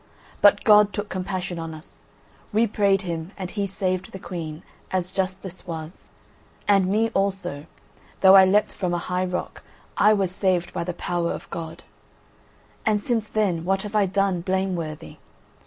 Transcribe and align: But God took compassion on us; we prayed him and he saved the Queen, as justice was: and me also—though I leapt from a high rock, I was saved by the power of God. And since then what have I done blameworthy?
But 0.41 0.63
God 0.63 0.93
took 0.93 1.09
compassion 1.09 1.59
on 1.59 1.75
us; 1.75 1.99
we 2.51 2.65
prayed 2.65 3.03
him 3.03 3.33
and 3.37 3.51
he 3.51 3.67
saved 3.67 4.11
the 4.11 4.17
Queen, 4.17 4.63
as 4.89 5.11
justice 5.11 5.67
was: 5.67 6.09
and 6.67 6.87
me 6.87 7.09
also—though 7.11 8.35
I 8.35 8.43
leapt 8.43 8.73
from 8.73 8.95
a 8.95 9.05
high 9.11 9.25
rock, 9.25 9.61
I 9.97 10.13
was 10.13 10.31
saved 10.31 10.73
by 10.73 10.83
the 10.83 10.93
power 10.95 11.31
of 11.31 11.47
God. 11.51 11.83
And 12.83 12.99
since 12.99 13.27
then 13.27 13.63
what 13.63 13.83
have 13.83 13.93
I 13.95 14.07
done 14.07 14.41
blameworthy? 14.41 15.17